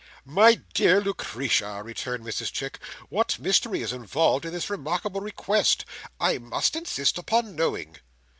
[0.25, 5.85] "My dear Lucretia," returned Mrs Chick, "what mystery is involved in this remarkable request?
[6.19, 7.97] I must insist upon knowing."